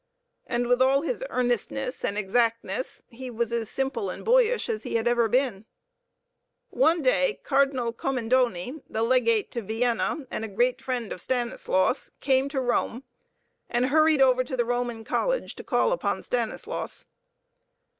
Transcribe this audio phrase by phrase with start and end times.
[0.47, 4.95] And with all his earnestness and exactness, he was as simple and boyish as he
[4.95, 5.65] had ever been.
[6.71, 12.49] One day Cardinal Commendoni, the Legate to Vienna, and a great friend of Stanislaus, came
[12.49, 13.03] to Rome
[13.69, 17.05] and hurried over to the Roman College to call upon Stanislaus.